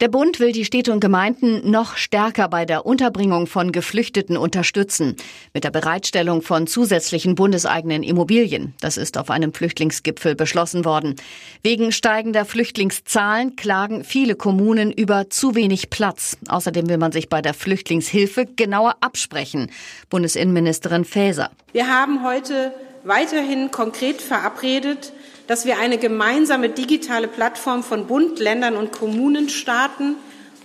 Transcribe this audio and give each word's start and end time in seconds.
Der 0.00 0.06
Bund 0.06 0.38
will 0.38 0.52
die 0.52 0.64
Städte 0.64 0.92
und 0.92 1.00
Gemeinden 1.00 1.68
noch 1.68 1.96
stärker 1.96 2.48
bei 2.48 2.64
der 2.64 2.86
Unterbringung 2.86 3.48
von 3.48 3.72
Geflüchteten 3.72 4.36
unterstützen. 4.36 5.16
Mit 5.52 5.64
der 5.64 5.72
Bereitstellung 5.72 6.42
von 6.42 6.68
zusätzlichen 6.68 7.34
bundeseigenen 7.34 8.04
Immobilien. 8.04 8.74
Das 8.80 8.96
ist 8.96 9.18
auf 9.18 9.28
einem 9.28 9.52
Flüchtlingsgipfel 9.52 10.36
beschlossen 10.36 10.84
worden. 10.84 11.16
Wegen 11.64 11.90
steigender 11.90 12.44
Flüchtlingszahlen 12.44 13.56
klagen 13.56 14.04
viele 14.04 14.36
Kommunen 14.36 14.92
über 14.92 15.30
zu 15.30 15.56
wenig 15.56 15.90
Platz. 15.90 16.36
Außerdem 16.46 16.88
will 16.88 16.98
man 16.98 17.10
sich 17.10 17.28
bei 17.28 17.42
der 17.42 17.52
Flüchtlingshilfe 17.54 18.46
genauer 18.46 18.94
absprechen. 19.00 19.68
Bundesinnenministerin 20.10 21.04
Faeser. 21.04 21.50
Wir 21.72 21.88
haben 21.88 22.24
heute 22.24 22.72
weiterhin 23.02 23.72
konkret 23.72 24.22
verabredet, 24.22 25.12
dass 25.48 25.64
wir 25.64 25.78
eine 25.78 25.98
gemeinsame 25.98 26.68
digitale 26.68 27.26
Plattform 27.26 27.82
von 27.82 28.06
Bund, 28.06 28.38
Ländern 28.38 28.76
und 28.76 28.92
Kommunen 28.92 29.48
starten. 29.48 30.14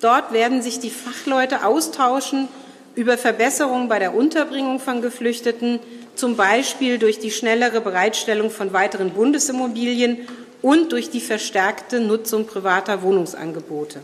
Dort 0.02 0.34
werden 0.34 0.62
sich 0.62 0.80
die 0.80 0.90
Fachleute 0.92 1.66
austauschen 1.66 2.50
über 2.94 3.18
Verbesserungen 3.18 3.88
bei 3.88 3.98
der 3.98 4.14
Unterbringung 4.14 4.80
von 4.80 5.02
Geflüchteten, 5.02 5.80
zum 6.16 6.36
Beispiel 6.36 7.00
durch 7.00 7.18
die 7.18 7.32
schnellere 7.32 7.82
Bereitstellung 7.82 8.52
von 8.52 8.74
weiteren 8.74 9.12
Bundesimmobilien 9.12 10.28
und 10.62 10.92
durch 10.92 11.10
die 11.10 11.22
verstärkte 11.22 12.02
Nutzung 12.02 12.46
privater 12.46 13.02
Wohnungsangebote. 13.02 14.02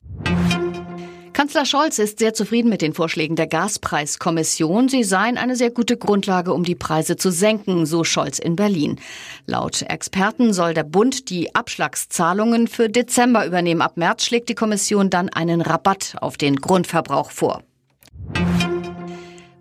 Kanzler 1.40 1.64
Scholz 1.64 2.00
ist 2.00 2.20
sehr 2.20 2.34
zufrieden 2.34 2.68
mit 2.68 2.82
den 2.82 2.94
Vorschlägen 2.94 3.38
der 3.38 3.48
Gaspreiskommission. 3.48 4.90
Sie 4.90 5.06
seien 5.06 5.38
eine 5.38 5.56
sehr 5.56 5.70
gute 5.70 5.96
Grundlage, 5.96 6.54
um 6.54 6.66
die 6.66 6.76
Preise 6.76 7.16
zu 7.16 7.31
senken, 7.31 7.86
so 7.86 8.04
Scholz 8.04 8.40
in 8.40 8.58
Berlin. 8.58 9.00
Laut 9.46 9.84
Experten 9.84 10.52
soll 10.52 10.73
der 10.73 10.84
Bund 10.84 11.30
die 11.30 11.56
Abschlagszahlungen 11.56 12.68
für 12.68 12.90
Dezember 12.90 13.46
übernehmen. 13.46 13.81
Ab 13.81 13.96
März 13.96 14.26
schlägt 14.26 14.50
die 14.50 14.54
Kommission 14.54 15.09
dann 15.09 15.30
einen 15.30 15.62
Rabatt 15.62 16.18
auf 16.20 16.36
den 16.36 16.58
Grundverbrauch 16.58 17.31
vor. 17.31 17.64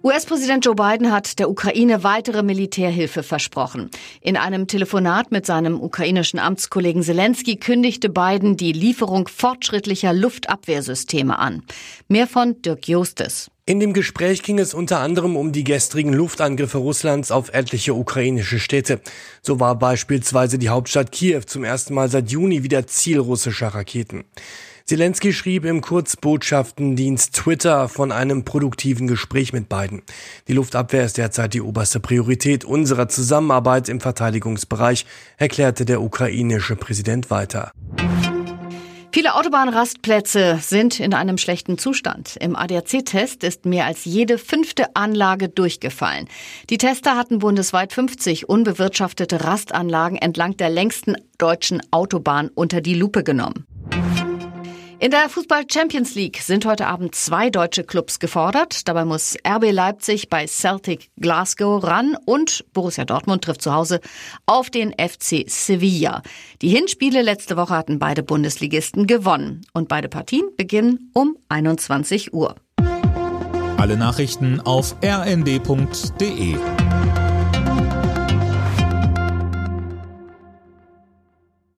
US-Präsident 0.08 0.64
Joe 0.64 0.74
Biden 0.74 1.12
hat 1.12 1.38
der 1.38 1.50
Ukraine 1.50 2.02
weitere 2.02 2.42
Militärhilfe 2.42 3.22
versprochen. 3.22 3.90
In 4.22 4.38
einem 4.38 4.66
Telefonat 4.66 5.32
mit 5.32 5.44
seinem 5.44 5.82
ukrainischen 5.82 6.38
Amtskollegen 6.38 7.02
Zelensky 7.02 7.56
kündigte 7.56 8.08
Biden 8.08 8.56
die 8.56 8.72
Lieferung 8.72 9.28
fortschrittlicher 9.28 10.14
Luftabwehrsysteme 10.14 11.38
an. 11.38 11.62
Mehr 12.08 12.26
von 12.26 12.62
Dirk 12.62 12.88
Jostes. 12.88 13.50
In 13.66 13.80
dem 13.80 13.92
Gespräch 13.92 14.42
ging 14.42 14.58
es 14.58 14.72
unter 14.72 15.00
anderem 15.00 15.36
um 15.36 15.52
die 15.52 15.62
gestrigen 15.62 16.14
Luftangriffe 16.14 16.78
Russlands 16.78 17.30
auf 17.30 17.50
etliche 17.52 17.92
ukrainische 17.92 18.60
Städte. 18.60 19.02
So 19.42 19.60
war 19.60 19.78
beispielsweise 19.78 20.56
die 20.56 20.70
Hauptstadt 20.70 21.12
Kiew 21.12 21.42
zum 21.44 21.64
ersten 21.64 21.92
Mal 21.92 22.08
seit 22.08 22.30
Juni 22.30 22.62
wieder 22.62 22.86
Ziel 22.86 23.18
russischer 23.18 23.68
Raketen. 23.68 24.24
Zelensky 24.88 25.34
schrieb 25.34 25.66
im 25.66 25.82
Kurzbotschaftendienst 25.82 27.34
Twitter 27.34 27.90
von 27.90 28.10
einem 28.10 28.46
produktiven 28.46 29.06
Gespräch 29.06 29.52
mit 29.52 29.68
beiden. 29.68 30.00
Die 30.48 30.54
Luftabwehr 30.54 31.04
ist 31.04 31.18
derzeit 31.18 31.52
die 31.52 31.60
oberste 31.60 32.00
Priorität 32.00 32.64
unserer 32.64 33.06
Zusammenarbeit 33.06 33.90
im 33.90 34.00
Verteidigungsbereich, 34.00 35.04
erklärte 35.36 35.84
der 35.84 36.00
ukrainische 36.00 36.74
Präsident 36.74 37.30
weiter. 37.30 37.70
Viele 39.12 39.34
Autobahnrastplätze 39.34 40.58
sind 40.62 41.00
in 41.00 41.12
einem 41.12 41.36
schlechten 41.36 41.76
Zustand. 41.76 42.36
Im 42.40 42.56
ADAC-Test 42.56 43.44
ist 43.44 43.66
mehr 43.66 43.84
als 43.84 44.06
jede 44.06 44.38
fünfte 44.38 44.96
Anlage 44.96 45.50
durchgefallen. 45.50 46.28
Die 46.70 46.78
Tester 46.78 47.14
hatten 47.14 47.40
bundesweit 47.40 47.92
50 47.92 48.48
unbewirtschaftete 48.48 49.44
Rastanlagen 49.44 50.16
entlang 50.16 50.56
der 50.56 50.70
längsten 50.70 51.14
deutschen 51.36 51.82
Autobahn 51.90 52.48
unter 52.54 52.80
die 52.80 52.94
Lupe 52.94 53.22
genommen. 53.22 53.67
In 55.00 55.12
der 55.12 55.28
Fußball 55.28 55.62
Champions 55.70 56.16
League 56.16 56.38
sind 56.38 56.66
heute 56.66 56.88
Abend 56.88 57.14
zwei 57.14 57.50
deutsche 57.50 57.84
Clubs 57.84 58.18
gefordert. 58.18 58.88
Dabei 58.88 59.04
muss 59.04 59.36
RB 59.46 59.70
Leipzig 59.70 60.28
bei 60.28 60.44
Celtic 60.48 61.10
Glasgow 61.16 61.84
ran 61.84 62.16
und 62.26 62.64
Borussia 62.72 63.04
Dortmund 63.04 63.44
trifft 63.44 63.62
zu 63.62 63.72
Hause 63.72 64.00
auf 64.46 64.70
den 64.70 64.92
FC 64.92 65.44
Sevilla. 65.46 66.22
Die 66.62 66.70
Hinspiele 66.70 67.22
letzte 67.22 67.56
Woche 67.56 67.74
hatten 67.74 68.00
beide 68.00 68.24
Bundesligisten 68.24 69.06
gewonnen 69.06 69.64
und 69.72 69.86
beide 69.86 70.08
Partien 70.08 70.48
beginnen 70.56 71.12
um 71.14 71.36
21 71.48 72.34
Uhr. 72.34 72.56
Alle 73.76 73.96
Nachrichten 73.96 74.60
auf 74.60 74.96
rnd.de 75.04 76.56